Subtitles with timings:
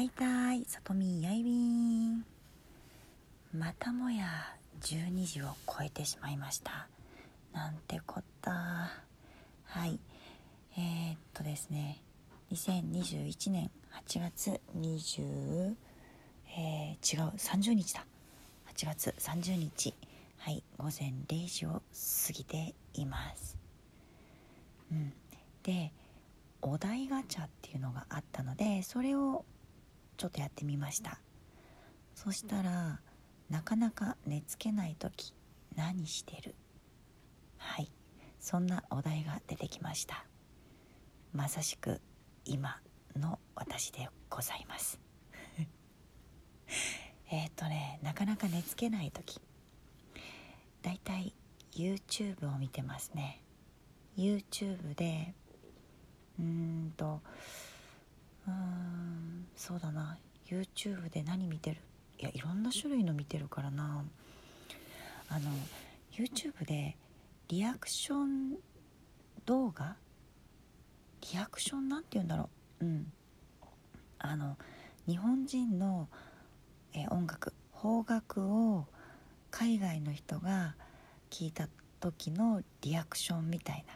[0.00, 1.52] はいたいさとみやいび。
[1.52, 2.24] ん
[3.52, 4.24] またもや
[4.80, 6.88] 12時を超えてしまいました。
[7.52, 10.00] なんてこったはい。
[10.78, 12.00] えー、っとですね。
[12.50, 13.70] 2021年
[14.08, 15.74] 8月20
[16.56, 18.06] えー、違う30日だ。
[18.74, 19.92] 8月30日。
[20.38, 20.64] はい。
[20.78, 23.58] 午前0時を過ぎています。
[24.90, 25.12] うん。
[25.62, 25.92] で
[26.62, 29.44] お題ガチャっていうのがあったのでそれを
[30.20, 31.18] ちょっとやってみました。
[32.14, 33.00] そしたら
[33.48, 35.32] なかなか寝つけない時
[35.74, 36.54] 何してる？
[37.56, 37.90] はい。
[38.38, 40.26] そんなお題が出てきました。
[41.32, 42.02] まさしく
[42.44, 42.82] 今
[43.16, 45.00] の私でございます。
[47.32, 49.40] えっとねなかなか寝つけない時。
[50.82, 51.34] だいたい
[51.72, 53.42] YouTube を見てますね。
[54.18, 55.34] YouTube で
[56.38, 57.22] うーんと
[58.50, 60.18] うんそうだな。
[60.46, 61.76] YouTube で何見てる？
[62.18, 64.04] いやいろんな種類の見てるからな。
[65.28, 65.50] あの
[66.12, 66.96] YouTube で
[67.48, 68.56] リアクション
[69.46, 69.96] 動画？
[71.32, 72.48] リアクションなんて言うんだろ
[72.80, 72.84] う？
[72.84, 73.12] うん。
[74.18, 74.56] あの
[75.06, 76.08] 日本人の
[76.92, 77.52] え音楽。
[77.80, 78.42] 邦楽
[78.74, 78.84] を
[79.50, 80.74] 海外の人が
[81.30, 81.66] 聞いた
[81.98, 83.94] 時のリアクションみたいな。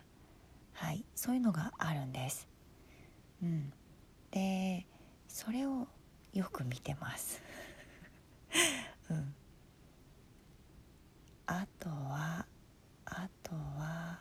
[0.72, 1.04] はい。
[1.14, 2.48] そういうのがあるんです。
[3.42, 3.72] うん。
[4.34, 4.84] で
[5.28, 5.86] それを
[6.32, 7.40] よく見てます。
[9.08, 9.34] うん。
[11.46, 12.44] あとは
[13.04, 14.18] あとは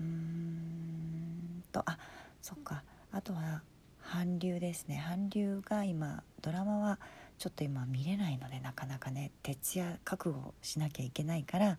[0.00, 1.96] うーんとあ
[2.42, 2.82] そっか。
[3.12, 3.62] あとは
[4.02, 5.00] 韓流ですね。
[5.06, 6.98] 韓流が今ドラマは
[7.38, 11.78] ちょっと今見れないのでなかなかね徹夜覚悟しなきゃいけないから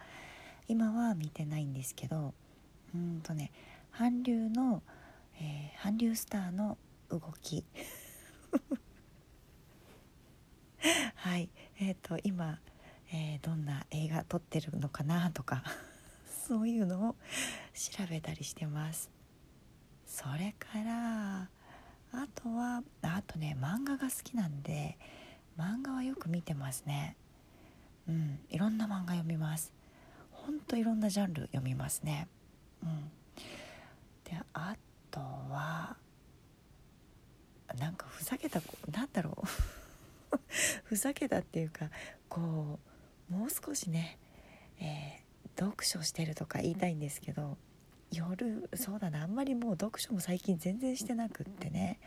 [0.70, 2.34] 今は見てないんですけど
[2.94, 3.52] うんとね
[3.92, 4.82] 韓流の、
[5.40, 5.65] えー、
[5.96, 6.78] 韓流スターの
[7.10, 7.64] 動き。
[11.16, 11.50] はい。
[11.80, 12.60] えっ、ー、と今、
[13.14, 15.32] えー、どんな映画撮ってるのかな？
[15.32, 15.64] とか。
[16.46, 17.16] そういうのを
[17.74, 19.10] 調べたりしてます。
[20.06, 21.50] それからあ
[22.36, 24.98] とはあとね漫画が好きなんで
[25.58, 27.16] 漫画はよく見てますね。
[28.10, 28.42] うん。
[28.50, 29.72] いろんな漫画読みます。
[30.32, 32.28] ほんといろんなジャンル読みますね。
[32.84, 33.10] うん
[34.26, 34.76] であ
[35.16, 35.96] とは
[37.80, 38.60] なんかふざけた
[38.92, 40.38] なんだろう。
[40.86, 41.92] ふざけたっていうか
[42.28, 42.80] こ
[43.30, 44.18] うもう少しね、
[44.80, 47.56] えー、読書してるとか言いたいんですけど
[48.12, 52.00] 夜そうだなあんまりもう読書も最近全然してなくってね、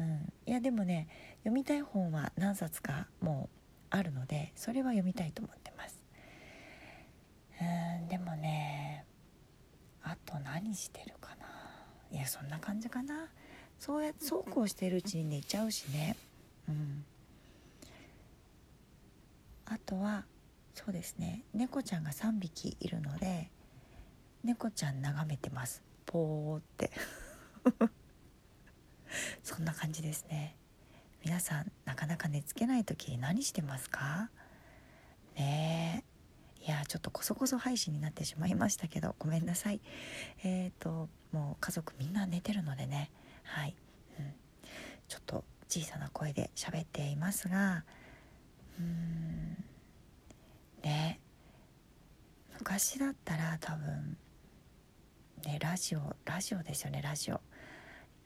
[0.00, 1.08] うん、いやでもね
[1.40, 3.56] 読みたい本は何冊かもう
[3.90, 6.00] あるのでそれは読みたいと思ってます。
[7.60, 9.04] うんでもね
[10.02, 11.46] あと何してるかな。
[12.10, 13.28] いやそんな感じかな。
[13.84, 16.16] そうやってそうこうしてるうちに寝ちゃうしね。
[16.70, 17.04] うん。
[19.66, 20.24] あとは
[20.72, 21.42] そうですね。
[21.52, 23.50] 猫ちゃんが3匹いるので
[24.42, 25.82] 猫ちゃん眺めてます。
[26.06, 26.92] ポーって。
[29.44, 30.56] そんな感じですね。
[31.22, 34.30] 皆さんなかなか寝つけない時何してますか？
[35.36, 36.06] ね
[36.58, 36.64] え。
[36.64, 39.82] いやちょっとこそこそ配信になってしまいましたけどごめんなさい。
[40.42, 43.10] えっ、ー、ともう家族みんな寝てるのでね。
[43.44, 43.76] はい、
[44.18, 44.34] うん、
[45.08, 47.84] ちょっと小さな声で喋っていますが
[48.78, 49.64] うん。
[50.82, 51.20] ね。
[52.58, 54.16] 昔だったら多分
[55.44, 57.40] ねラジオラジオですよねラジオ。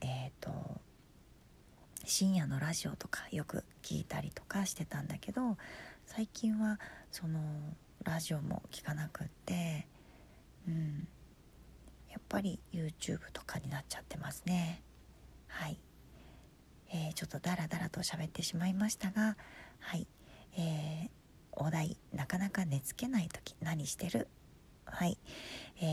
[0.01, 0.51] えっ、ー、と
[2.05, 5.57] 深夜のラジオとかよく聞いたりとかしてたんだけど
[6.05, 6.79] 最近は
[7.11, 7.39] その
[8.03, 9.87] ラジオも聞かなくって
[10.67, 11.07] うん。
[12.09, 14.81] やっぱり YouTube とかになっちゃってますね。
[15.59, 15.77] はい、
[16.93, 19.35] えー、ちょっとダラダラと喋ってしまいましたが
[19.79, 20.07] はい。
[20.57, 21.09] えー、
[21.51, 24.27] お題なかなか寝つけない時何してる？
[24.85, 25.17] はい。
[25.81, 25.85] え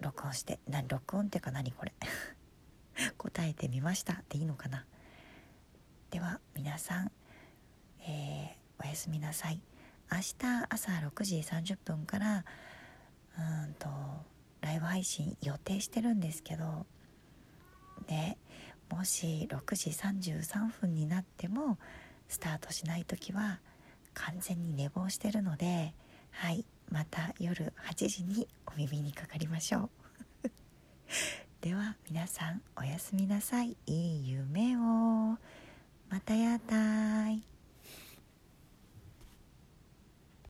[0.00, 1.92] ー、録音して何録音っていうか何これ？
[3.18, 4.86] 答えてみましたでいいのかな？
[6.10, 7.10] では皆さん、
[8.02, 9.60] えー、おやすみなさい。
[10.12, 10.34] 明日
[10.68, 12.44] 朝6時30分から
[13.38, 13.88] うんと
[14.60, 16.86] ライブ配信予定してるんですけど
[18.10, 18.36] で
[18.90, 21.78] もし6時33分になっても
[22.28, 23.60] スタートしない時は
[24.14, 25.94] 完全に寝坊してるので
[26.32, 29.90] はいまた夜8時にお耳にかかりましょ
[30.44, 30.50] う。
[31.62, 33.76] では皆さんおやすみなさい。
[33.86, 35.38] いい夢を。
[36.08, 37.49] またやったーい。